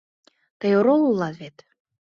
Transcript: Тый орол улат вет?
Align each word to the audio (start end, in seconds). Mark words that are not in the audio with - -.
Тый 0.59 0.71
орол 0.79 1.01
улат 1.11 1.35
вет? 1.41 1.57